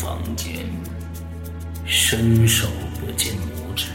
[0.00, 0.54] 房间，
[1.84, 2.66] 伸手
[2.98, 3.88] 不见五指。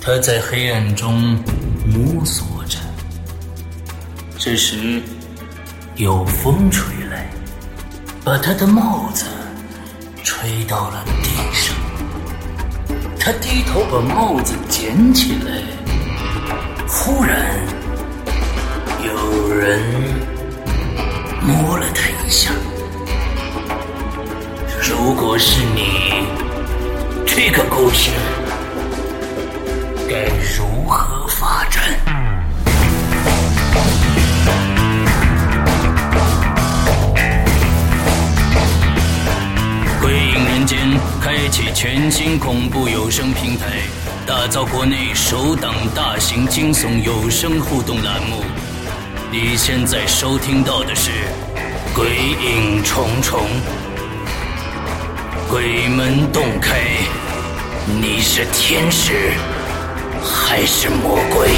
[0.00, 1.38] 他在黑暗中
[1.86, 2.78] 摸索着。
[4.36, 5.00] 这时，
[5.94, 7.30] 有风吹来，
[8.24, 9.24] 把他的帽子
[10.24, 11.76] 吹到了地上。
[13.20, 15.62] 他低头把帽子捡起来，
[16.88, 17.56] 忽然
[19.00, 19.80] 有人
[21.40, 22.50] 摸了他一下。
[24.86, 26.26] 如果是你，
[27.24, 28.10] 这个故事
[30.06, 31.82] 该如何发展？
[40.02, 40.78] 《鬼影人间》
[41.18, 43.64] 开启全新恐怖有声平台，
[44.26, 48.44] 打造国内首档大型惊悚有声互动栏目。
[49.32, 51.10] 你现在收听到的是
[51.96, 53.40] 《鬼影重重》。
[55.54, 56.80] 鬼门洞开，
[57.86, 59.30] 你是天使
[60.20, 61.48] 还是魔鬼？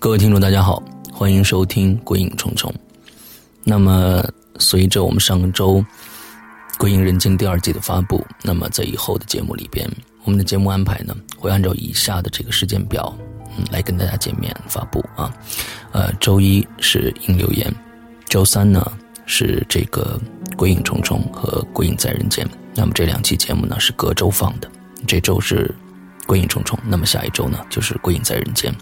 [0.00, 0.82] 各位听众，大家好，
[1.12, 2.68] 欢迎收听《鬼影重重》。
[3.62, 4.20] 那么，
[4.58, 5.74] 随着我们上周。
[6.80, 9.86] 《鬼影人间》第二季的发布，那么在以后的节目里边，
[10.24, 13.14] 我们的节目安排呢，会按照以下的这个时间表，
[13.54, 15.30] 嗯，来跟大家见面发布啊。
[15.92, 17.70] 呃，周一是《应留言》，
[18.30, 18.90] 周三呢
[19.26, 20.18] 是这个
[20.56, 22.46] 《鬼影重重》和《鬼影在人间》。
[22.74, 24.70] 那么这两期节目呢是隔周放的，
[25.06, 25.70] 这周是
[26.26, 28.72] 《鬼影重重》，那么下一周呢就是《鬼影在人间》。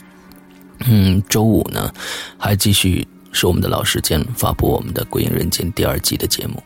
[0.87, 1.92] 嗯，周五呢
[2.38, 6.62] 还继续是我们的老时间发布我们的《鬼影人间》第二季的节目。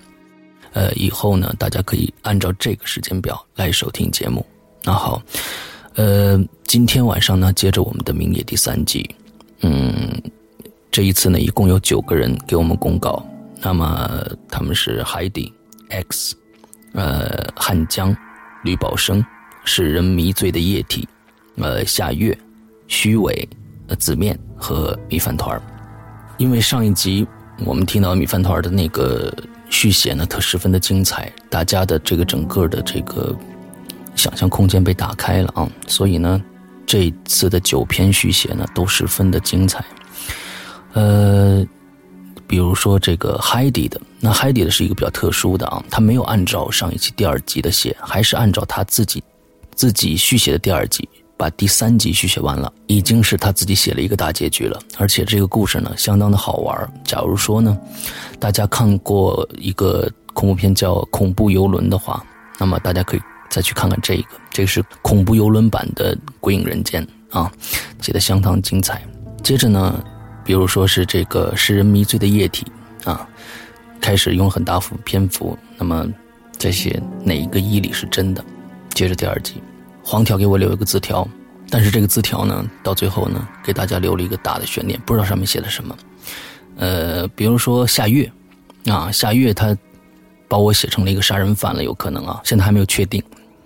[0.73, 4.45] 呃，以后呢，大家可以按照这个时间表来收听节目。
[4.83, 5.23] 那好，
[5.95, 9.15] 呃，今天晚上呢，接着我们的《明夜》第三季，
[9.61, 10.21] 嗯，
[10.91, 13.25] 这一次呢，一共有九个人给我们公告。
[13.61, 15.53] 那么他们是海底、
[15.89, 16.35] X、
[16.95, 18.17] 呃汉江、
[18.65, 19.25] 吕宝生、
[19.65, 21.09] 使人迷醉的液体、
[21.59, 22.37] 呃夏月、
[22.89, 23.49] 虚伪、
[23.87, 25.63] 呃紫面和米饭团
[26.39, 27.25] 因为上一集
[27.65, 29.33] 我们听到米饭团的那个。
[29.75, 33.35] 续写呢，它十分的精彩，大家的这个整个的这个
[34.15, 36.39] 想象空间被打开了啊，所以呢，
[36.85, 39.83] 这次的九篇续写呢都十分的精彩。
[40.93, 41.67] 呃，
[42.47, 49.25] 比如说这个海底的，那海底的是一个比较特殊的啊，他没有按照上一期第二集的写，还是按照他自己
[49.75, 51.09] 自己续写的第二集。
[51.43, 54.81] 把第三集续写完了，已经是他自己写了一个大结局了。
[54.97, 56.89] 而且这个故事呢，相当的好玩。
[57.03, 57.77] 假如说呢，
[58.39, 62.25] 大家看过一个恐怖片叫《恐怖游轮》的话，
[62.61, 63.21] 那么大家可以
[63.51, 67.05] 再去看看这个，这是恐怖游轮版的《鬼影人间》
[67.37, 67.51] 啊，
[68.01, 69.03] 写的相当精彩。
[69.43, 70.01] 接着呢，
[70.45, 72.65] 比如说是这个使人迷醉的液体
[73.03, 73.29] 啊，
[74.01, 76.07] 开始用很大幅篇幅，那么
[76.57, 78.45] 在写哪一个伊里是真的。
[78.95, 79.61] 接着第二集。
[80.05, 81.27] 黄条给我留一个字条，
[81.71, 85.97] 但是这个字条呢，到最后呢，给大家留了一个大的悬念，不知道上面写的什么。
[86.77, 88.31] 呃，比如说夏月，
[88.87, 89.77] 啊，夏月他
[90.49, 93.23] 把我写成了一个杀人犯了，有可能啊，现在还没有确定。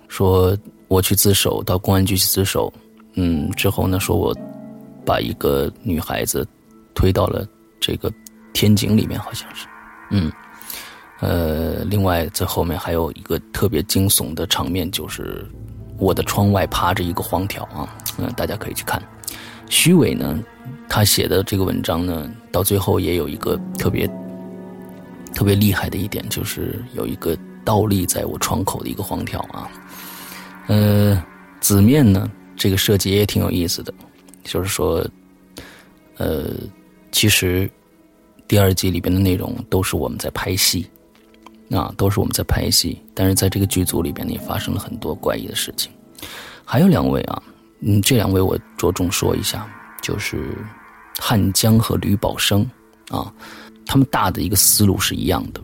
[0.07, 0.55] 说
[0.87, 2.71] 我去自首，到公安局去自首，
[3.15, 4.35] 嗯，之后呢，说我
[5.03, 6.47] 把一个女孩子
[6.93, 7.45] 推到了
[7.79, 8.11] 这个
[8.53, 9.67] 天井里面，好像是，
[10.11, 10.31] 嗯，
[11.19, 15.45] 呃，另外在后面还有一个特别惊悚的场面，就是。
[15.97, 19.01] 我的窗外趴着一个黄条啊，嗯，大家可以去看。
[19.69, 20.39] 虚伪呢，
[20.87, 24.09] 他写的这个文章呢，到最后也有一个特别
[25.33, 29.69] 特别厉害的一点，就是有一个倒立在我窗口的一个黄条啊。
[30.67, 31.21] 呃，
[31.59, 33.93] 紫面呢，这个设计也挺有意思的，
[34.43, 35.05] 就是说，
[36.17, 36.45] 呃，
[37.11, 37.69] 其实
[38.47, 40.87] 第二季里边的内容都是我们在拍戏，
[41.71, 45.91] 啊，都是我们在拍戏，但是在这个剧组里边也发生了很多怪异的事情。
[46.63, 47.41] 还有两位啊，
[47.81, 49.67] 嗯，这两位我着重说一下，
[50.01, 50.57] 就是
[51.19, 52.69] 汉江和吕宝生
[53.09, 53.31] 啊。
[53.85, 55.61] 他们大的一个思路是一样的。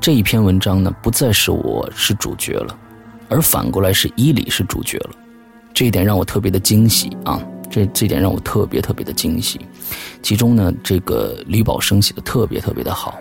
[0.00, 2.78] 这一篇文章呢，不再是我是主角了，
[3.28, 5.10] 而反过来是伊里是主角了。
[5.74, 7.42] 这一点让我特别的惊喜啊！
[7.70, 9.60] 这这点让我特别特别的惊喜。
[10.22, 13.18] 其中呢，这个吕宝生写的特别特别的好。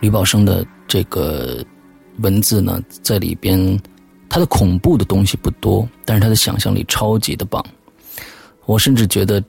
[0.00, 1.64] 吕宝生的这个
[2.18, 3.80] 文字呢，在里边，
[4.28, 7.64] 他的恐怖的东西不多，但是他的想象力超级的棒。
[8.64, 9.42] 我甚至觉得，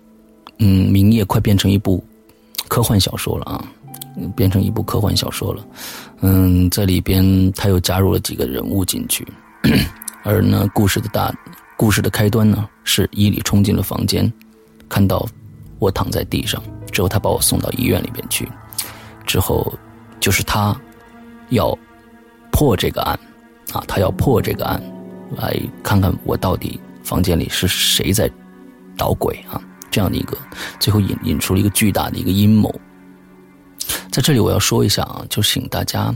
[0.59, 2.03] 嗯，明夜快变成一部。
[2.69, 3.63] 科幻小说了啊，
[4.35, 5.65] 变成一部科幻小说了。
[6.19, 9.25] 嗯，在里边他又加入了几个人物进去，
[10.21, 11.33] 而呢，故事的大
[11.77, 14.29] 故事的开端呢，是伊里冲进了房间，
[14.89, 15.25] 看到
[15.79, 16.61] 我躺在地上，
[16.91, 18.45] 之后他把我送到医院里边去，
[19.25, 19.73] 之后
[20.19, 20.75] 就是他
[21.49, 21.77] 要
[22.51, 23.19] 破这个案
[23.73, 24.81] 啊，他要破这个案，
[25.37, 28.29] 来看看我到底房间里是谁在
[28.97, 29.61] 捣鬼啊。
[29.89, 30.37] 这样的一个，
[30.79, 32.69] 最后引引出了一个巨大的一个阴谋。
[34.11, 36.13] 在这里我要说一下啊，就请大家，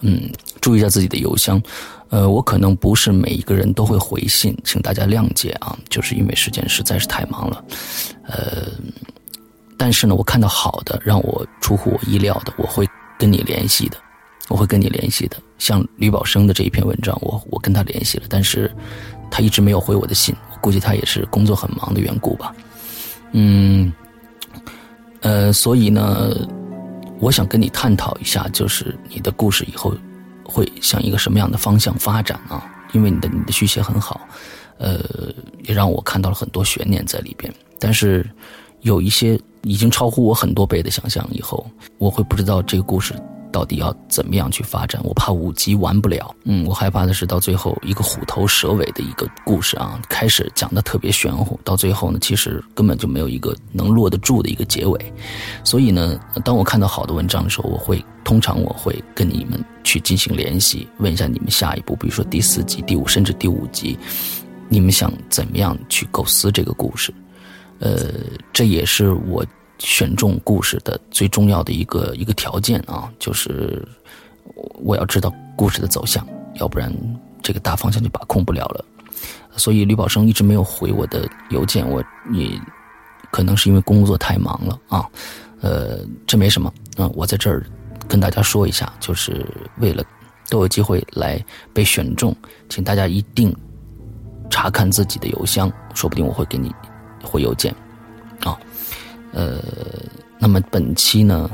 [0.00, 0.28] 嗯，
[0.60, 1.62] 注意一下自己的邮箱。
[2.08, 7.64] 呃，我可能不是每一个人都会回信，请大家谅解啊，就是因为时间实在是太忙了。
[8.24, 8.68] 呃，
[9.78, 12.86] 但是呢，我看到好的，让我出乎我意料的，我会
[13.18, 13.96] 跟你联系的，
[14.48, 15.36] 我会跟你联系的。
[15.58, 18.70] 像吕宝生的这一篇文章，我我跟他联系了，但是
[19.30, 22.54] 他一直没有回我的信，我估计他也是工作很忙的缘故吧。
[23.32, 23.92] 嗯，
[25.20, 26.36] 呃，所以呢，
[27.18, 29.94] 我想跟你探讨一下，就是你的故事以后
[30.44, 32.70] 会向一个什么样的方向发展啊？
[32.92, 34.20] 因为你的你的续写很好，
[34.78, 35.00] 呃，
[35.64, 37.52] 也让我看到了很多悬念在里边。
[37.78, 38.24] 但是
[38.82, 41.66] 有一些已经超乎我很多倍的想象，以后
[41.98, 43.14] 我会不知道这个故事。
[43.52, 45.00] 到底要怎么样去发展？
[45.02, 46.34] 我怕五集完不了。
[46.44, 55.12] 嗯，我害怕的是到最后一个虎头蛇尾的一个故事啊，开始讲的特别玄乎，到最后呢，其实根本就没有一个能落得住的一个结尾。
[55.64, 63.98] 所以呢，当我看到好的文章的时候，我会通常我会跟你们去进行联系，问一下你们下一步，比如说第四集、第五甚至第五集，
[64.68, 67.14] 你们想怎么样去构思这个故事？
[67.80, 68.10] 呃，
[68.52, 69.44] 这也是我。
[69.78, 73.86] 选中故事的最重要的一个一个条件啊，就是
[74.82, 76.90] 我要知道故事的走向，要不然
[77.42, 78.82] 这个大方向就把控不了了。
[79.54, 82.02] 所以吕宝生一直没有回我的邮件，我
[82.32, 82.58] 也
[83.30, 85.04] 可能是因为工作太忙了啊。
[85.60, 87.62] 呃，这没什么啊，我在这儿
[88.08, 89.44] 跟大家说一下，就是
[89.76, 90.02] 为了
[90.48, 91.38] 都有机会来
[91.74, 92.34] 被选中，
[92.70, 93.54] 请大家一定
[94.48, 96.74] 查看自己的邮箱，说不定我会给你
[97.26, 97.74] 回邮件
[98.40, 98.56] 啊。
[99.32, 99.60] 呃，
[100.38, 101.50] 那么本期呢，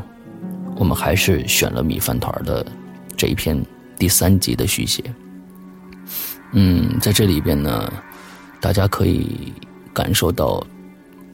[0.76, 2.64] 我们还是选了米饭团的
[3.16, 3.60] 这一篇
[3.98, 5.02] 第三集的续写。
[6.52, 7.92] 嗯，在这里边呢，
[8.60, 9.52] 大家可以
[9.92, 10.64] 感受到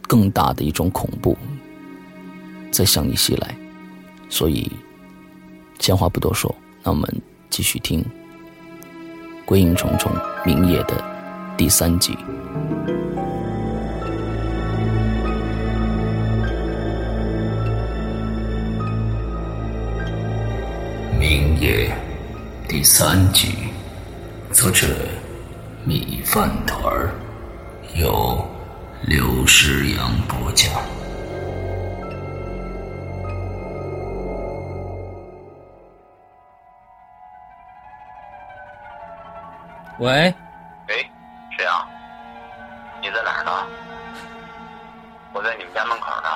[0.06, 1.36] 更大的一种恐怖
[2.70, 3.54] 在向你袭来，
[4.30, 4.70] 所以
[5.80, 8.00] 闲话不多说，那我们继续听
[9.44, 10.12] 《鬼影重重》
[10.46, 11.04] 明夜的
[11.56, 12.16] 第三集。
[21.18, 21.90] 明夜
[22.68, 23.72] 第三集，
[24.52, 24.86] 作者
[25.84, 27.10] 米饭团儿，
[27.96, 28.48] 由
[29.02, 30.72] 刘诗阳播讲。
[39.98, 40.32] 喂，
[40.86, 41.10] 喂，
[41.56, 41.84] 谁啊？
[43.02, 43.66] 你在哪儿呢？
[45.32, 46.28] 我在你们家门口呢，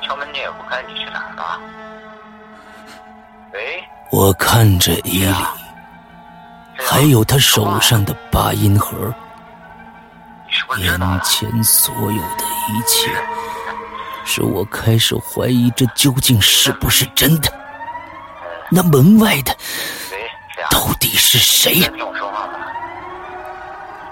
[0.00, 1.31] 敲门你也不开，你去哪儿。
[4.12, 5.34] 我看着伊里，
[6.76, 8.94] 还有他手上的八音盒，
[10.76, 13.10] 眼前所有的一切，
[14.22, 17.50] 使我开始怀疑这究竟是不是真的。
[18.70, 19.56] 那门外的
[20.70, 21.80] 到底是谁？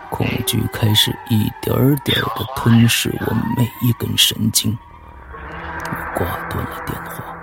[0.09, 4.77] 恐惧开始一点点的吞噬我每一根神经。
[5.85, 7.37] 我挂断了电话。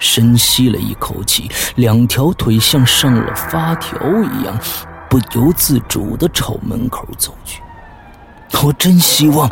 [0.00, 4.58] 深吸了一口气，两条腿像上了发条一样，
[5.08, 7.62] 不由自主地朝门口走去。
[8.64, 9.48] 我真希望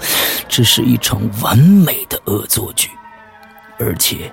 [0.48, 2.90] 这是一场完美的恶作剧，
[3.78, 4.32] 而且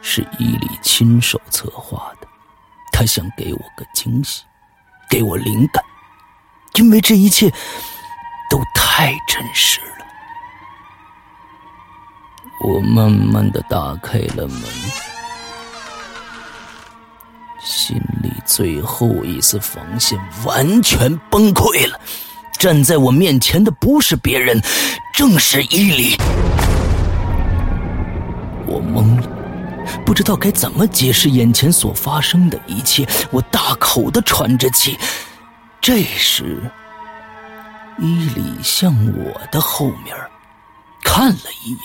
[0.00, 2.26] 是伊利亲手策划的。
[2.92, 4.42] 他想给我个惊喜，
[5.08, 5.84] 给我灵感，
[6.74, 7.50] 因为这一切
[8.50, 9.86] 都太真实了。
[12.62, 14.62] 我慢慢的打开了门，
[17.62, 22.00] 心里最后一丝防线完全崩溃了。
[22.58, 24.60] 站在我面前的不是别人，
[25.14, 26.16] 正是伊犁。
[28.66, 29.26] 我懵了，
[30.04, 33.06] 不知道该怎么解释眼前所发生的一切。
[33.30, 34.98] 我大口的喘着气。
[35.80, 36.60] 这时，
[37.98, 40.14] 伊犁向我的后面
[41.02, 41.80] 看了一眼，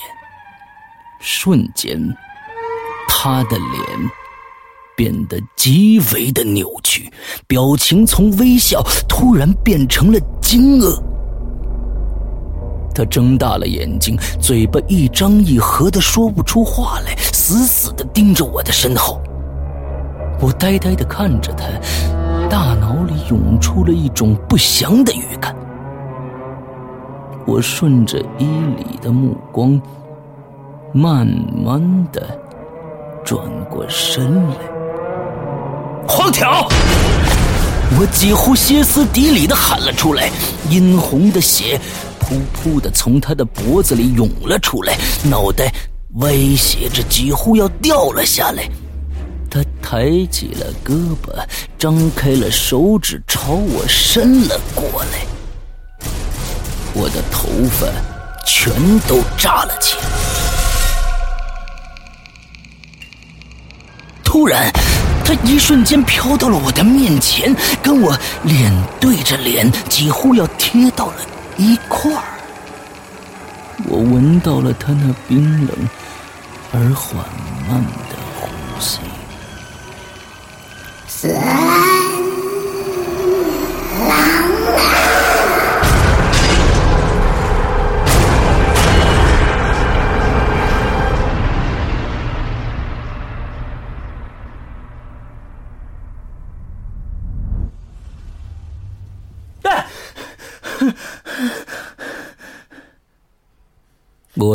[1.20, 1.98] 瞬间，
[3.08, 4.25] 他的脸。
[4.96, 7.12] 变得极为的扭曲，
[7.48, 11.02] 表情从微笑突然变成了惊愕。
[12.94, 19.22] 他睁大了眼睛，嘴巴一张一合的说不出话来，死死的盯着我的身后。
[20.40, 21.66] 我呆呆的看着他，
[22.50, 25.54] 大脑里涌出了一种不祥的预感。
[27.46, 28.46] 我顺着伊
[28.78, 29.80] 里的目光，
[30.94, 32.40] 慢慢的
[33.26, 34.75] 转过身来。
[36.26, 36.68] 黄条！
[38.00, 40.32] 我几乎歇斯底里的喊了出来，
[40.72, 41.80] 殷红的血
[42.20, 45.72] 噗噗的从他的脖子里涌了出来，脑袋
[46.16, 48.68] 歪斜着，几乎要掉了下来。
[49.52, 51.32] 他抬起了胳膊，
[51.78, 56.10] 张开了手指朝我伸了过来，
[56.96, 57.86] 我的头发
[58.44, 60.06] 全都炸了起来。
[64.24, 64.74] 突然。
[65.26, 71.16] 他一瞬间飘到了我的面前，跟我脸对着脸，几乎要贴到了
[71.58, 72.24] 一块儿。
[73.86, 75.90] 我闻到了他那冰冷
[76.72, 77.26] 而缓
[77.68, 78.48] 慢的呼
[78.80, 79.00] 吸。
[81.08, 81.28] 死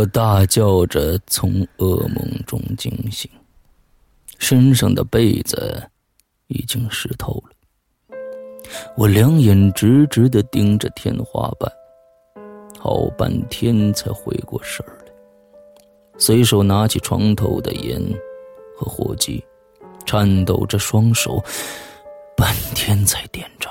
[0.01, 3.31] 我大叫着从噩梦中惊醒，
[4.39, 5.87] 身上的被子
[6.47, 8.17] 已经湿透了。
[8.97, 11.71] 我两眼直直的盯着天花板，
[12.79, 15.13] 好半天才回过神儿来，
[16.17, 18.01] 随手拿起床头的烟
[18.79, 19.45] 和火机，
[20.07, 21.45] 颤抖着双手，
[22.35, 23.69] 半天才点着。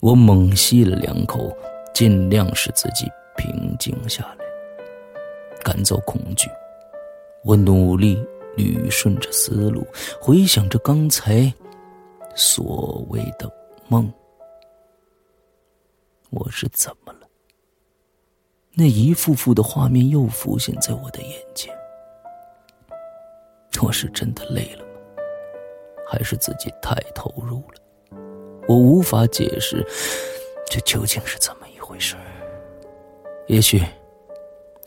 [0.00, 1.56] 我猛吸了两口，
[1.94, 3.06] 尽量使自己。
[3.36, 4.37] 平静下来，
[5.62, 6.48] 赶走恐惧。
[7.44, 8.16] 我努力
[8.56, 9.86] 捋顺着思路，
[10.20, 11.52] 回想着刚才
[12.34, 13.50] 所谓的
[13.88, 14.12] 梦。
[16.30, 17.20] 我是怎么了？
[18.74, 21.74] 那一幅幅的画面又浮现在我的眼前。
[23.82, 24.90] 我是真的累了吗？
[26.06, 28.20] 还是自己太投入了？
[28.68, 29.86] 我无法解释，
[30.68, 32.16] 这究竟是怎么一回事？
[33.46, 33.82] 也许，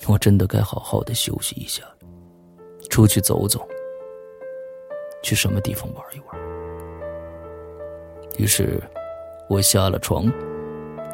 [0.08, 1.84] 我真的该好好的休息一下，
[2.90, 3.66] 出去走走，
[5.24, 6.38] 去什么地方玩一玩。
[8.38, 8.82] 于是，
[9.48, 10.26] 我下了床，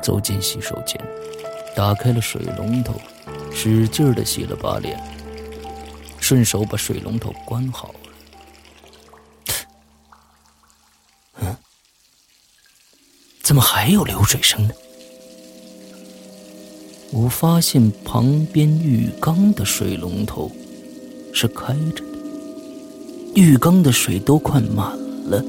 [0.01, 0.99] 走进洗手间，
[1.75, 2.93] 打开了水龙头，
[3.51, 4.97] 使劲的洗了把脸，
[6.19, 7.99] 顺手把水龙头关好了。
[11.41, 11.55] 嗯，
[13.43, 14.73] 怎么还有流水声呢？
[17.11, 20.51] 我发现旁边浴缸的水龙头
[21.31, 24.91] 是开着的，浴缸的水都快满
[25.29, 25.43] 了。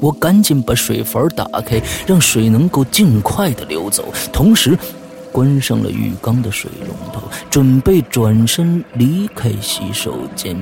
[0.00, 4.76] 我赶紧把水阀打开，让水能够尽快的流走，同时
[5.30, 10.56] 关上了浴缸的水龙头，准备转身离开洗手间。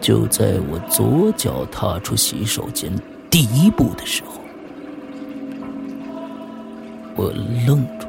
[0.00, 2.90] 就在我左脚踏出洗手间
[3.30, 4.40] 第一步的时候，
[7.14, 7.32] 我
[7.66, 8.06] 愣住。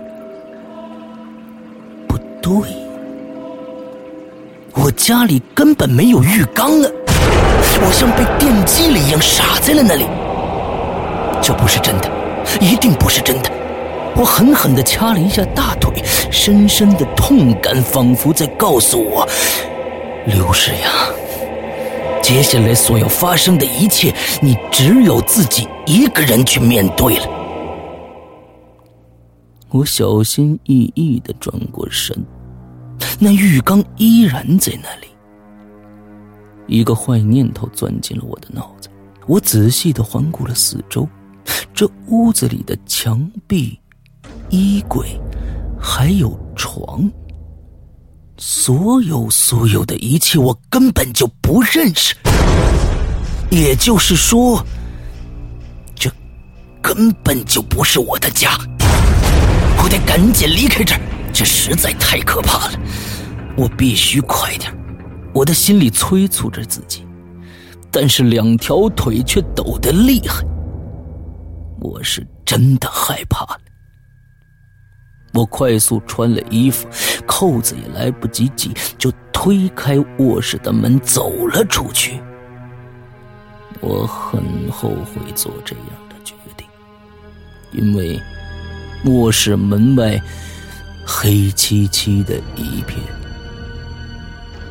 [2.47, 2.55] 对，
[4.73, 6.89] 我家里根本没有浴缸啊！
[7.85, 10.05] 我像被电击了一样傻在了那里。
[11.41, 12.09] 这不是真的，
[12.61, 13.51] 一定不是真的！
[14.15, 16.01] 我狠狠的掐了一下大腿，
[16.31, 19.27] 深深的痛感仿佛在告诉我：
[20.25, 20.89] 刘世阳，
[22.21, 27.27] 接下来所要发生的一切，你只有自己一个人去面对了。
[29.69, 32.17] 我小心翼翼的转过身。
[33.19, 35.07] 那浴缸依然在那里。
[36.67, 38.89] 一个坏念头钻进了我的脑子，
[39.25, 41.07] 我仔细的环顾了四周，
[41.73, 43.79] 这屋子里的墙壁、
[44.49, 45.07] 衣柜，
[45.79, 47.09] 还有床，
[48.37, 52.13] 所有所有的一切，我根本就不认识。
[53.49, 54.61] 也就是说，
[55.95, 56.11] 这
[56.81, 58.51] 根本就不是我的家。
[59.81, 61.01] 我得赶紧离开这儿，
[61.37, 62.79] 这实在太可怕了。
[63.55, 64.75] 我必须快点
[65.35, 67.05] 我的心里催促着自己。
[67.91, 70.43] 但是两条腿却抖得厉害，
[71.79, 73.59] 我是真的害怕了。
[75.35, 76.87] 我快速穿了衣服，
[77.27, 82.19] 扣子也来不及系，就推开卧室的门走了出去。
[83.79, 84.41] 我很
[84.71, 86.67] 后悔做这样的决定，
[87.71, 88.19] 因为
[89.05, 90.19] 卧室门外
[91.09, 92.99] 黑漆漆的一片。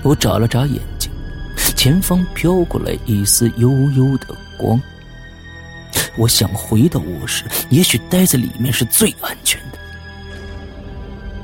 [0.03, 1.11] 我眨了眨眼睛。
[1.75, 4.27] 前方飘过来一丝悠悠的
[4.59, 4.81] 光。
[6.17, 9.79] 我想回到卧室，也许待在里面是最安全的。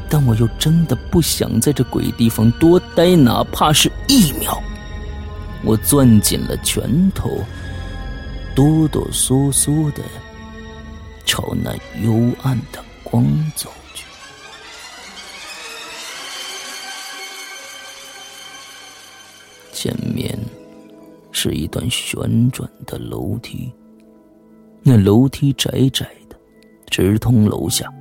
[0.08, 4.62] 但我又真的不想在这鬼地方多待，哪怕是一秒。
[5.62, 7.44] 我攥紧了拳头，
[8.54, 10.02] 哆哆嗦嗦的
[11.25, 11.72] 朝那
[12.02, 13.70] 幽暗的光走。
[19.82, 20.38] 前面
[21.32, 23.68] 是一段旋转的楼梯，
[24.80, 26.36] 那楼梯窄窄的，
[26.88, 27.92] 直通楼下。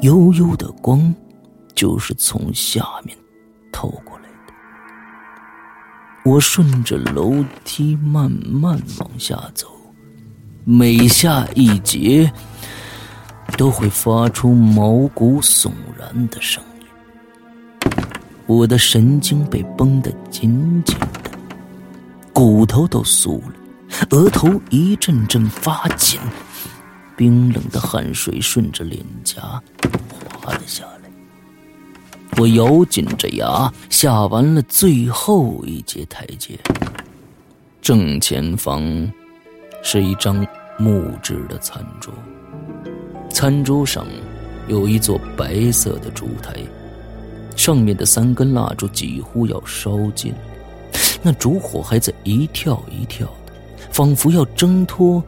[0.00, 1.14] 幽幽的光
[1.76, 3.16] 就是从下面
[3.70, 4.52] 透过来的。
[6.24, 7.32] 我顺着楼
[7.64, 9.68] 梯慢慢往下走，
[10.64, 12.28] 每下一节
[13.56, 16.75] 都会发出毛骨悚然的声音。
[18.46, 21.30] 我的神经被绷得紧紧的，
[22.32, 23.54] 骨头都酥了，
[24.10, 26.20] 额头一阵阵发紧，
[27.16, 29.42] 冰冷的汗水顺着脸颊
[30.40, 31.10] 滑了下来。
[32.38, 36.56] 我咬紧着牙下完了最后一节台阶。
[37.82, 39.10] 正前方
[39.82, 40.46] 是一张
[40.78, 42.12] 木质的餐桌，
[43.30, 44.06] 餐桌上
[44.68, 46.54] 有一座白色的烛台。
[47.56, 50.32] 上面的三根蜡烛几乎要烧尽，
[51.22, 53.52] 那烛火还在一跳一跳的，
[53.90, 55.22] 仿佛要挣脱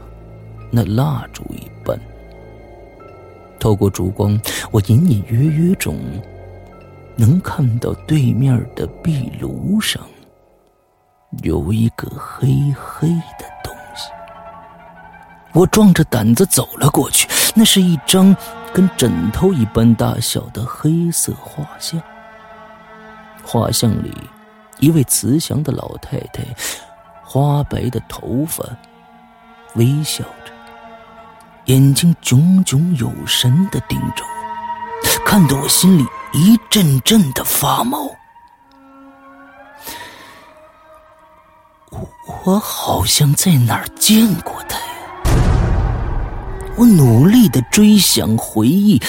[0.70, 1.98] 那蜡烛一般。
[3.58, 4.38] 透过烛光，
[4.70, 5.96] 我隐隐约约中
[7.16, 10.00] 能看到对面的壁炉上
[11.42, 14.10] 有一个黑黑的东西。
[15.54, 18.36] 我壮着胆子走了过去，那是一张
[18.72, 22.00] 跟枕头一般大小的黑色画像。
[23.50, 24.14] 画像里，
[24.78, 26.44] 一位慈祥的老太太，
[27.24, 28.62] 花白的头发，
[29.74, 30.52] 微笑着，
[31.64, 38.06] 眼睛炯炯有神的盯着我，看得我心里一阵阵的发毛。
[42.44, 44.84] 我好像在哪儿见过她呀！
[46.76, 49.00] 我努力的追想回忆，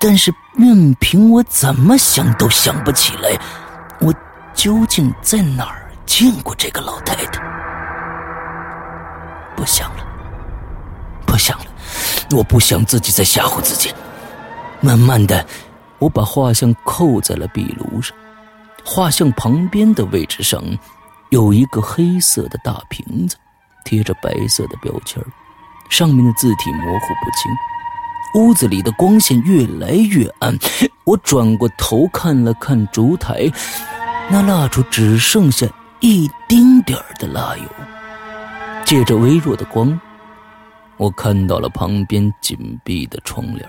[0.00, 3.36] 但是任凭我怎么想都想不起来。
[4.54, 7.42] 究竟在哪儿见过这个老太太？
[9.56, 10.04] 不想了，
[11.26, 11.66] 不想了，
[12.36, 13.92] 我不想自己再吓唬自己。
[14.80, 15.44] 慢慢的，
[15.98, 18.16] 我把画像扣在了壁炉上。
[18.84, 20.62] 画像旁边的位置上，
[21.30, 23.36] 有一个黑色的大瓶子，
[23.84, 25.22] 贴着白色的标签
[25.88, 27.50] 上面的字体模糊不清。
[28.34, 30.52] 屋子里的光线越来越暗，
[31.04, 33.50] 我转过头看了看烛台，
[34.30, 35.66] 那蜡烛只剩下
[36.00, 37.64] 一丁点儿的蜡油。
[38.84, 39.98] 借着微弱的光，
[40.96, 43.66] 我看到了旁边紧闭的窗帘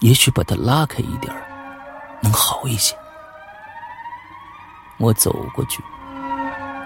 [0.00, 1.32] 也许把它拉开一点
[2.20, 2.94] 能好一些。
[4.98, 5.82] 我走过去，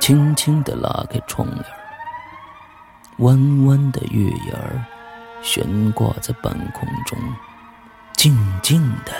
[0.01, 1.65] 轻轻地拉开窗帘
[3.19, 4.85] 弯弯的月牙儿。
[5.43, 7.19] 悬挂在半空中，
[8.13, 9.13] 静静的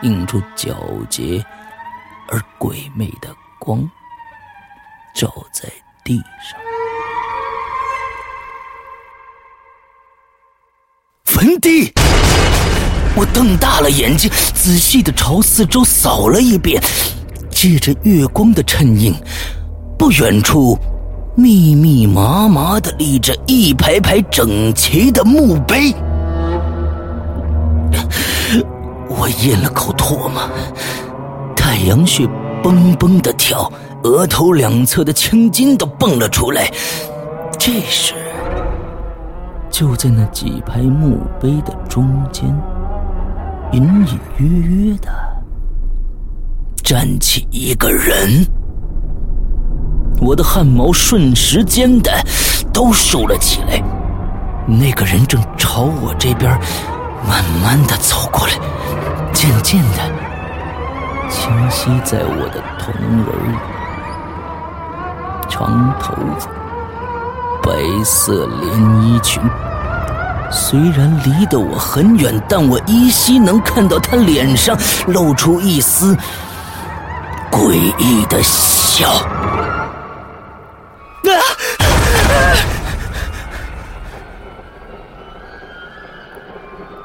[0.00, 1.44] 映出皎洁
[2.34, 3.28] 而鬼魅的
[3.60, 3.88] 光，
[5.14, 5.68] 照在
[6.02, 6.58] 地上。
[11.22, 11.92] 坟地！
[13.14, 16.82] 我瞪大了眼睛，仔细的朝四周扫了一遍，
[17.52, 19.14] 借着月光的衬映，
[19.96, 20.76] 不远处。
[21.36, 25.94] 密密麻麻的立着一排排整齐的墓碑，
[29.08, 30.50] 我咽了口唾沫，
[31.74, 32.24] 太阳穴
[32.62, 33.68] 嘣嘣的跳，
[34.04, 36.70] 额头两侧的青筋都蹦了出来，
[37.58, 38.14] 这时，
[39.72, 42.46] 就在那几排墓碑的中间，
[43.72, 45.10] 隐隐约约的
[46.76, 48.46] 站起一个人。
[50.20, 52.12] 我的汗毛瞬时间的
[52.72, 53.82] 都竖了起来。
[54.64, 56.56] 那个人正朝我这边
[57.28, 58.52] 慢慢的走过来，
[59.32, 60.23] 渐渐的
[61.34, 63.58] 清晰在我的瞳仁里。
[65.50, 66.48] 长头发，
[67.60, 69.42] 白色连衣裙。
[70.50, 76.16] 虽然离得我很远，但我依稀能看到他脸上露出一丝
[77.50, 79.10] 诡异的笑。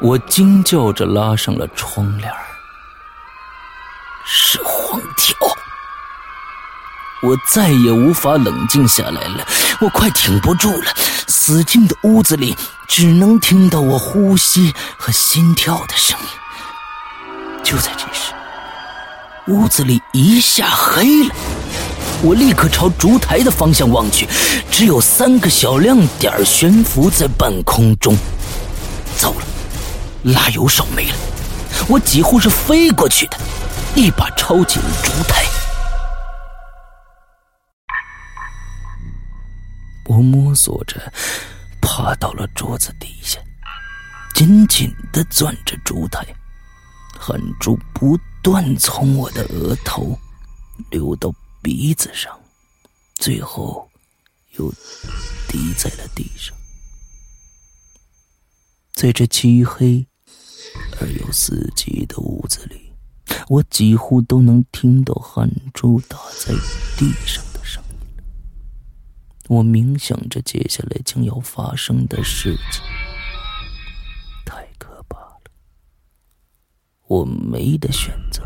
[0.02, 2.32] 我惊叫着拉上了窗帘
[7.22, 9.46] 我再也无法冷静下来了，
[9.82, 10.94] 我快挺不住了。
[11.28, 12.56] 死静的屋子里，
[12.88, 16.26] 只能听到我呼吸和心跳的声音。
[17.62, 18.32] 就在这时，
[19.48, 21.36] 屋子里一下黑了。
[22.22, 24.28] 我立刻朝烛台的方向望去，
[24.72, 28.16] 只有三个小亮点悬浮在半空中。
[29.18, 29.46] 糟了，
[30.24, 31.16] 拉油烧没了！
[31.90, 33.38] 我几乎是飞过去的，
[33.94, 35.46] 一把抄起了烛台。
[40.22, 41.12] 摸索着
[41.82, 43.40] 爬到了桌子底下，
[44.36, 46.26] 紧紧的攥着烛台，
[47.20, 50.18] 汗珠不断从我的额头
[50.90, 51.34] 流到。
[51.62, 52.40] 鼻子上，
[53.16, 53.86] 最后
[54.52, 54.72] 又
[55.50, 56.56] 滴在了地上。
[58.94, 60.08] 在这漆黑
[61.02, 62.94] 而又死寂的屋子里，
[63.50, 66.54] 我几乎都能听到汗珠打在
[66.98, 67.44] 地上。
[69.50, 72.84] 我冥想着接下来将要发生的事情，
[74.46, 75.42] 太可怕了。
[77.08, 78.44] 我没得选择，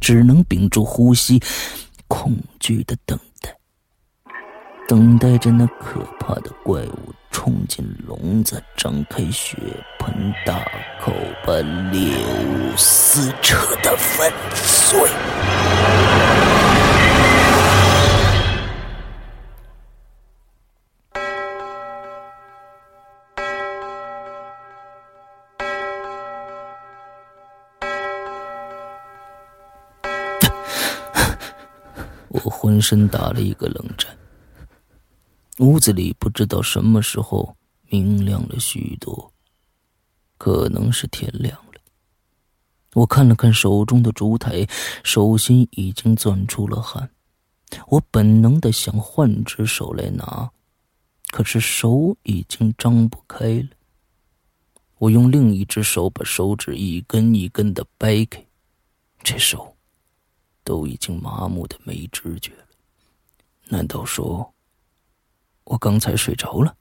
[0.00, 1.40] 只能屏住呼吸。
[2.08, 3.56] 恐惧的等待，
[4.88, 9.56] 等待着那可怕的怪物冲进笼子，张开血
[10.00, 10.64] 盆大
[11.00, 11.12] 口，
[11.46, 11.52] 把
[11.92, 14.98] 猎物撕扯的粉碎。
[32.44, 34.16] 我浑身打了一个冷战。
[35.58, 37.56] 屋子里不知道什么时候
[37.88, 39.32] 明亮了许多，
[40.36, 41.80] 可能是天亮了。
[42.94, 44.66] 我看了看手中的烛台，
[45.02, 47.10] 手心已经攥出了汗。
[47.88, 50.50] 我本能的想换只手来拿，
[51.30, 53.68] 可是手已经张不开了。
[54.98, 58.44] 我用另一只手把手指一根一根的掰开，
[59.22, 59.76] 这手。
[60.68, 62.66] 都已经麻木的没知觉了，
[63.68, 64.52] 难道说，
[65.64, 66.76] 我刚才睡着了？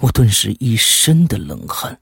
[0.00, 1.98] 我顿时一身的冷汗。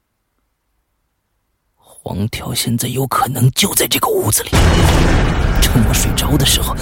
[1.77, 4.49] 黄条现在有可能就在这个屋子里，
[5.63, 6.75] 趁我睡着的时候，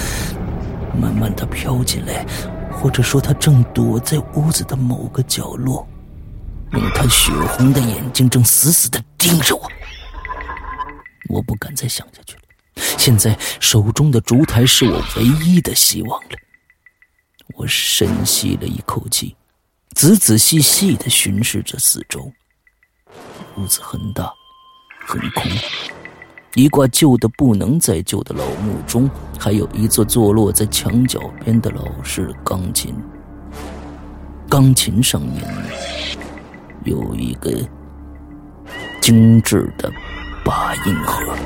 [0.99, 2.25] 慢慢的飘进来，
[2.71, 5.87] 或者说他正躲在屋子的某个角落，
[6.71, 9.71] 用他血红的眼睛正死死的盯着我。
[11.29, 12.41] 我不敢再想下去了。
[12.75, 16.37] 现在手中的烛台是我唯一的希望了。
[17.55, 19.35] 我深吸了一口气，
[19.93, 22.31] 仔仔细细的巡视着四周。
[23.57, 24.31] 屋子很大，
[25.05, 25.43] 很空。
[26.55, 32.95] 一挂旧的不能再旧的老木钟，还有一座坐落在墙角边的老式钢琴。
[34.49, 35.43] 钢琴上面
[36.83, 37.51] 有一个
[39.01, 39.91] 精致的
[40.43, 41.37] 八音盒。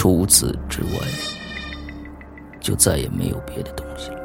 [0.00, 0.90] 除此之外，
[2.58, 4.18] 就再也没有别的东西了。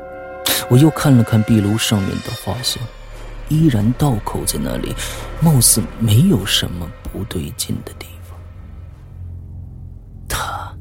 [0.70, 2.82] 我又看了看壁炉上面的画像，
[3.50, 4.96] 依然倒扣在那里，
[5.42, 8.40] 貌似没有什么不对劲的地方。
[10.30, 10.74] 他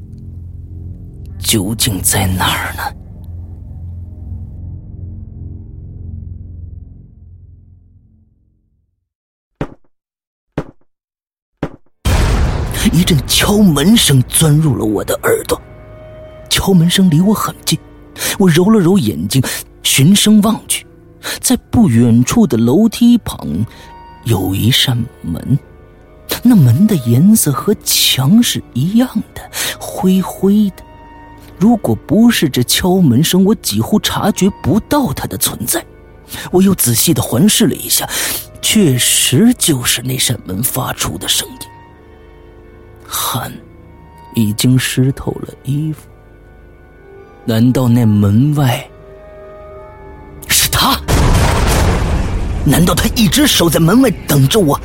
[1.40, 3.03] 究竟在哪儿呢？
[13.04, 15.60] 一阵敲门声钻入了我的耳朵，
[16.48, 17.78] 敲门声离我很近，
[18.38, 19.42] 我揉了揉眼睛，
[19.82, 20.86] 循声望去，
[21.38, 23.46] 在不远处的楼梯旁
[24.24, 25.58] 有一扇门，
[26.42, 30.76] 那门的颜色和墙是一样的，灰灰的，
[31.58, 35.84] 如果不是这敲门声，我几乎察觉不到它的存在。
[36.50, 38.08] 我又仔细的环视了一下，
[38.62, 41.68] 确实就是那扇门发出的声音。
[43.14, 43.52] 汗
[44.34, 46.08] 已经湿透了衣服。
[47.44, 48.84] 难道那门外
[50.48, 50.98] 是他？
[52.66, 54.80] 难道他一直守在门外等着我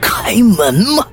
[0.00, 1.06] 开门吗？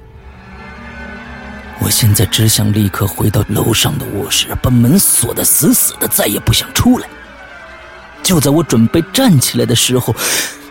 [1.82, 7.08] 我现在只想立刻回到楼上的卧室，把门锁得死死的，再也不想出来。
[8.22, 10.14] 就在我准备站起来的时候，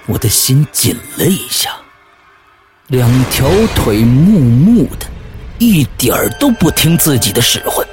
[0.06, 1.70] 我的心紧了一下，
[2.88, 5.06] 两条腿木木的，
[5.58, 7.86] 一点儿都不听自己的使唤。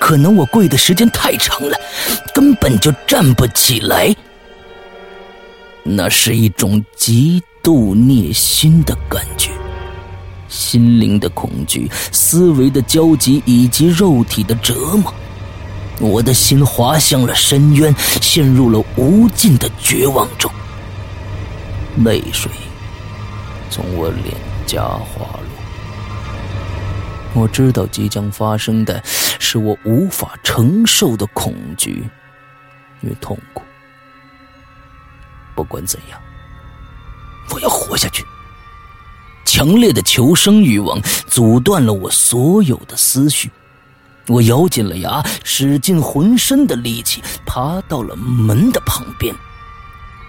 [0.00, 1.76] 可能我跪的时间太长了，
[2.34, 4.14] 根本就站不起来。
[5.82, 9.50] 那是一种极度虐心的感觉，
[10.48, 15.12] 心灵的恐惧、思维的焦急以及肉体的折磨。
[16.00, 20.50] 我的心滑向了深渊，陷入了无尽的绝望中。
[22.04, 22.50] 泪水
[23.70, 24.34] 从我脸
[24.66, 25.47] 颊滑落。
[27.38, 32.04] 我知道即将发生的是我无法承受的恐惧
[33.00, 33.62] 与痛苦。
[35.54, 36.20] 不管怎样，
[37.50, 38.24] 我要活下去。
[39.44, 43.50] 强烈的求生欲望阻断了我所有的思绪。
[44.26, 49.34] 我咬紧了牙，使尽浑身的力气，爬到了门的旁边。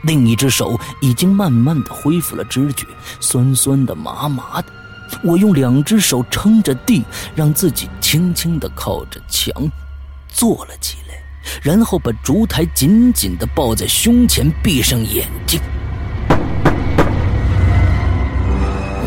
[0.04, 2.88] 另一只手已经慢慢的恢复了知觉，
[3.20, 4.79] 酸酸的、麻麻的。
[5.24, 7.04] 我用两只手撑着地，
[7.36, 9.54] 让自己轻轻的靠着墙
[10.28, 11.16] 坐了起来，
[11.62, 15.60] 然后把烛台紧紧的抱在胸前，闭上眼睛。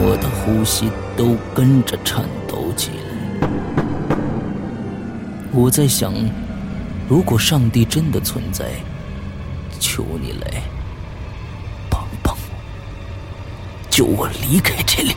[0.05, 3.49] 我的呼吸都跟着颤抖起来。
[5.53, 6.13] 我在想，
[7.09, 8.73] 如果上帝真的存在，
[9.79, 10.63] 求你来
[11.89, 12.55] 帮帮我，
[13.89, 15.15] 救我离开这里。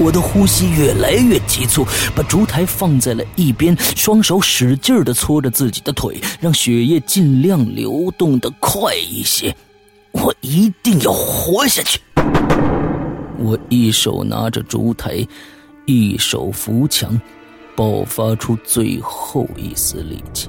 [0.00, 1.84] 我的呼吸越来越急促，
[2.14, 9.54] 把烛台放在了一边，双手使劲的搓着自己的腿，让血液尽量流动的快一些。
[10.12, 12.00] 我一定要活下去。
[13.38, 15.26] 我一手拿着烛台，
[15.84, 17.20] 一手扶墙，
[17.74, 20.48] 爆发出最后一丝力气，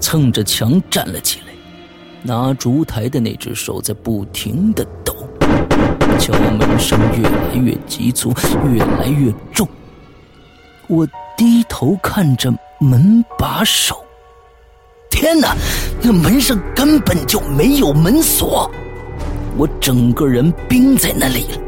[0.00, 1.46] 蹭着墙站了起来。
[2.22, 5.14] 拿烛台的那只手在不停的抖。
[6.30, 8.32] 敲门声越来越急促，
[8.72, 9.66] 越来越重。
[10.86, 11.04] 我
[11.36, 13.96] 低头看着门把手，
[15.10, 15.56] 天哪，
[16.00, 18.70] 那门上根本就没有门锁，
[19.56, 21.58] 我整个人冰在那里了。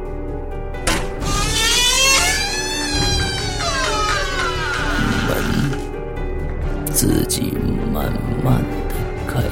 [5.27, 7.53] 门自己
[7.93, 8.05] 慢
[8.45, 8.95] 慢的
[9.27, 9.43] 开，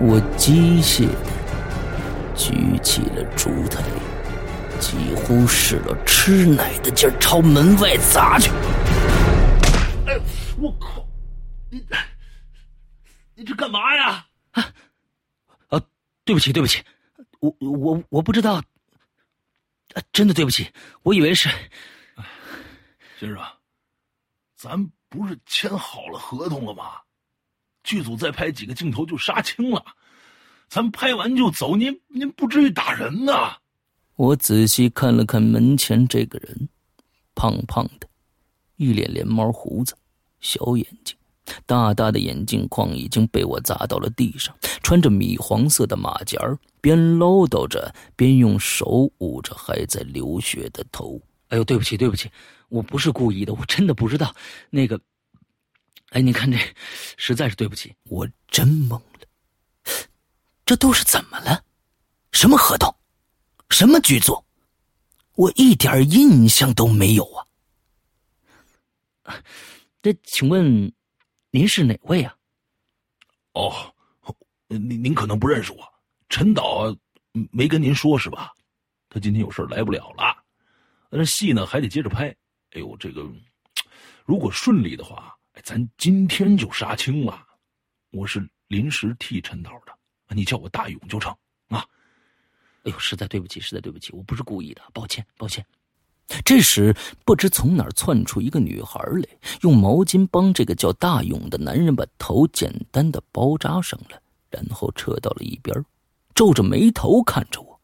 [0.00, 1.08] 我机械。
[2.36, 3.82] 举起了烛台，
[4.80, 8.50] 几乎使了吃奶的劲儿朝门外砸去。
[10.06, 10.18] 哎，
[10.58, 11.06] 我靠！
[11.70, 11.84] 你
[13.34, 14.26] 你这干嘛呀？
[14.50, 14.72] 啊
[15.68, 15.80] 啊！
[16.24, 16.82] 对不起，对不起，
[17.40, 18.62] 我我我不知道，
[20.12, 20.70] 真的对不起，
[21.02, 21.48] 我以为是。
[23.18, 23.38] 先生，
[24.56, 27.00] 咱不是签好了合同了吗？
[27.84, 29.84] 剧组再拍几个镜头就杀青了。
[30.74, 33.58] 咱拍完就走，您您不至于打人呐！
[34.16, 36.68] 我仔细看了看门前这个人，
[37.32, 38.08] 胖胖的，
[38.74, 39.94] 一脸连毛胡子，
[40.40, 41.16] 小眼睛，
[41.64, 46.40] 大大的眼镜框已经被我砸到了地上，穿着米黄色的马甲
[46.80, 51.22] 边唠叨着，边用手捂着还在流血的头。
[51.50, 52.28] 哎呦，对不起，对不起，
[52.68, 54.34] 我不是故意的，我真的不知道。
[54.70, 55.00] 那个，
[56.10, 56.58] 哎，你看这，
[57.16, 59.00] 实在是对不起，我真懵。
[60.64, 61.64] 这都是怎么了？
[62.32, 62.94] 什么合同？
[63.70, 64.44] 什么剧组？
[65.34, 67.24] 我一点印象都没有
[69.22, 69.42] 啊！
[70.00, 70.92] 这请问
[71.50, 72.36] 您是哪位啊？
[73.52, 73.94] 哦，
[74.68, 75.94] 您您可能不认识我，
[76.28, 76.94] 陈导
[77.50, 78.52] 没跟您说是吧？
[79.08, 80.44] 他今天有事来不了了。
[81.10, 82.28] 那戏呢还得接着拍。
[82.70, 83.24] 哎呦，这个
[84.24, 87.46] 如果顺利的话，咱今天就杀青了。
[88.10, 89.96] 我是临时替陈导的。
[90.30, 91.34] 你叫我大勇就成
[91.68, 91.84] 啊！
[92.84, 95.64] 哎呦，实在对不起，实在对不起，我不是故意的，抱歉，抱歉。
[96.44, 99.28] 这时，不知从哪儿窜出一个女孩来，
[99.60, 105.84] 用毛巾帮这个叫大勇的男人把头简单的包扎上了，然后撤到了一边，
[106.34, 107.80] 皱着眉头看着我。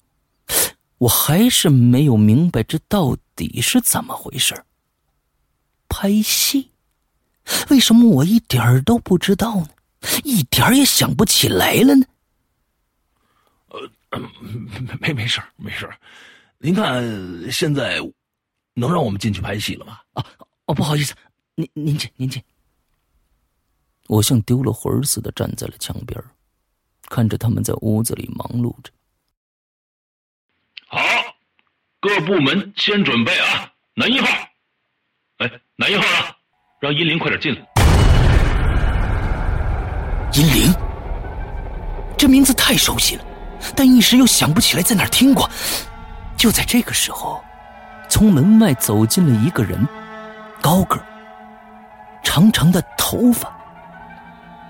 [0.99, 4.65] 我还是没有明白这到底是怎么回事。
[5.89, 6.71] 拍戏。
[7.71, 9.69] 为什么我一点都不知道呢？
[10.25, 12.07] 一点也想不起来了呢？
[14.13, 14.21] 呃，
[15.01, 15.89] 没没事没事
[16.59, 17.03] 您看
[17.51, 17.99] 现在
[18.75, 20.01] 能让我们进去拍戏了吗？
[20.13, 20.25] 啊
[20.67, 21.15] 哦，不好意思，
[21.55, 22.43] 您您请您请。
[24.09, 26.21] 我像丢了魂似的站在了墙边，
[27.09, 28.91] 看着他们在屋子里忙碌着。
[30.89, 30.99] 好，
[32.01, 33.73] 各部门先准备啊！
[33.95, 34.27] 男一号，
[35.39, 36.35] 哎，男一号呢？
[36.81, 37.61] 让殷灵快点进来。
[40.35, 40.75] 殷灵，
[42.19, 43.25] 这名字太熟悉了，
[43.75, 45.49] 但一时又想不起来在哪儿听过。
[46.37, 47.43] 就在这个时候，
[48.09, 49.87] 从门外走进了一个人，
[50.61, 51.05] 高个儿
[52.23, 53.53] 长长的头发，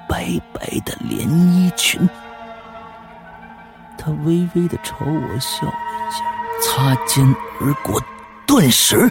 [0.09, 2.09] 白白的连衣裙。
[3.97, 5.75] 他微微的朝我笑了
[6.09, 6.25] 一下，
[6.63, 7.25] 擦肩
[7.61, 8.03] 而过。
[8.47, 9.09] 顿时，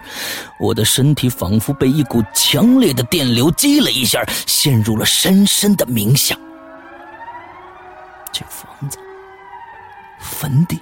[0.60, 6.38] 我的身体仿佛被一股强烈的电流击了一下，陷入了深深的冥想。
[8.34, 8.68] 这房子、
[10.39, 10.82] 坟地、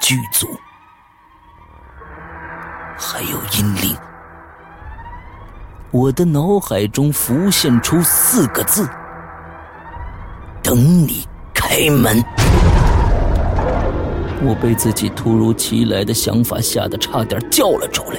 [0.00, 0.48] 剧组，
[2.98, 3.96] 还有阴灵，
[5.92, 8.90] 我的脑海中浮现出四个字
[10.60, 11.24] ：“等你
[11.54, 12.20] 开门。”
[14.42, 18.16] 我被自己突如其来的想法吓得差点叫了出来。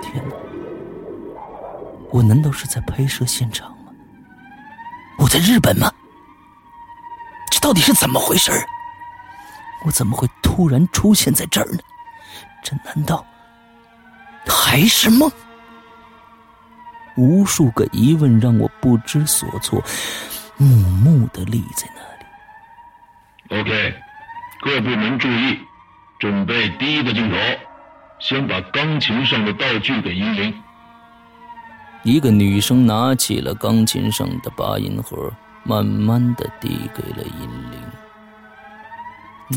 [0.00, 0.34] 天哪！
[2.10, 3.92] 我难道是在拍摄现场吗？
[5.18, 5.92] 我在日本吗？
[7.62, 8.50] 这到底是怎么回事
[9.86, 11.78] 我怎么会突然出现在这儿呢？
[12.62, 13.24] 这难道
[14.46, 15.30] 还是梦？
[17.16, 19.82] 无数个疑问让我不知所措，
[20.56, 21.88] 木木的立在
[23.48, 23.62] 那里。
[23.62, 23.94] OK。
[24.60, 25.58] 各部门注意，
[26.20, 27.36] 准备第一个镜头，
[28.20, 30.54] 先把钢琴上的道具给英灵。
[32.04, 35.32] 一个女生拿起了钢琴上的八音盒，
[35.64, 37.80] 慢慢的递给了阴灵。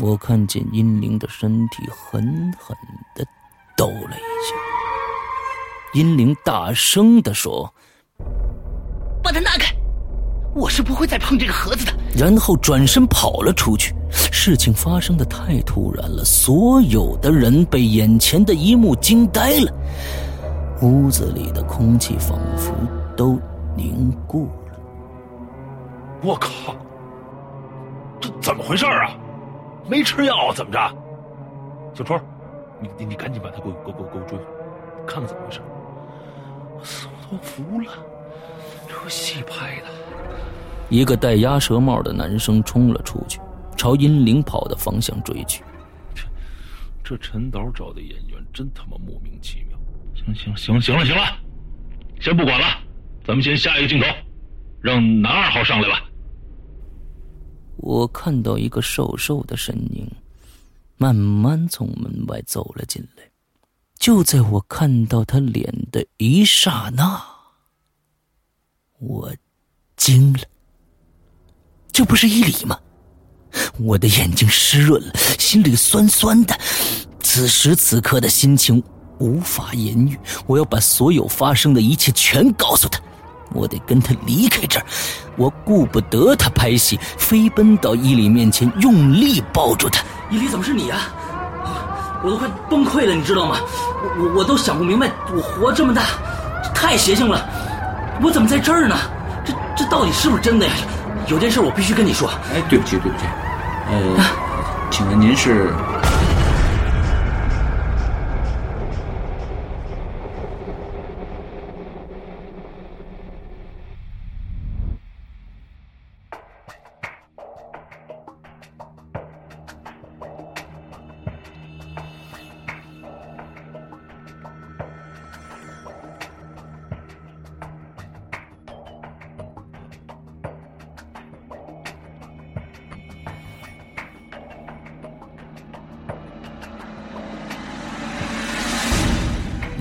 [0.02, 2.22] 我看见阴灵的身体狠
[2.58, 2.76] 狠
[3.14, 3.24] 的
[3.76, 4.54] 抖了一下。
[5.94, 7.72] 阴灵大声的说
[9.22, 9.74] ：“把它拿开。”
[10.54, 11.92] 我是不会再碰这个盒子的。
[12.16, 13.94] 然后转身跑了出去。
[14.10, 19.72] 事情发生的太突然了，所有的人被眼前的一幕惊呆了。
[20.82, 22.72] 屋子里的空气仿佛
[23.16, 23.40] 都
[23.74, 24.65] 凝固了。
[26.22, 26.76] 我靠！
[28.20, 29.10] 这怎么回事啊？
[29.88, 30.78] 没吃药怎么着？
[31.94, 32.20] 小春，
[32.80, 34.50] 你你你赶紧把他给我给我给我给我追回来，
[35.06, 35.60] 看看怎么回事。
[36.78, 36.80] 我
[37.30, 37.92] 都服了，
[38.88, 39.86] 这戏拍的。
[40.88, 43.40] 一个戴鸭舌帽的男生冲了出去，
[43.76, 45.62] 朝阴灵跑的方向追去。
[46.14, 46.24] 这
[47.02, 49.78] 这陈导找的演员真他妈莫名其妙。
[50.14, 51.22] 行行行行了行了，
[52.20, 52.66] 先不管了，
[53.24, 54.06] 咱们先下一个镜头，
[54.80, 56.02] 让男二号上来吧。
[57.76, 60.10] 我看到一个瘦瘦的身影，
[60.96, 63.22] 慢慢从门外走了进来。
[63.98, 67.22] 就在我看到他脸的一刹那，
[68.98, 69.34] 我
[69.96, 70.40] 惊了。
[71.92, 72.78] 这不是伊里吗？
[73.78, 76.58] 我的眼睛湿润了，心里酸酸的。
[77.20, 78.82] 此时此刻的心情
[79.18, 80.18] 无法言喻。
[80.46, 83.00] 我要把所有发生的一切全告诉他。
[83.52, 84.86] 我得跟他离开这儿。
[85.36, 90.02] 我顾不得他拍戏，飞奔到伊犁面前，用力抱住他。
[90.30, 91.08] 伊犁，怎么是你啊？
[92.22, 93.58] 我都快崩溃了，你知道吗？
[93.60, 96.02] 我我我都想不明白，我活这么大，
[96.64, 97.46] 这太邪性了。
[98.22, 98.96] 我怎么在这儿呢？
[99.44, 100.72] 这这到底是不是真的呀？
[101.28, 102.28] 有件事我必须跟你说。
[102.54, 103.24] 哎，对不起，对不起，
[103.90, 104.24] 呃，
[104.90, 105.72] 请问您是？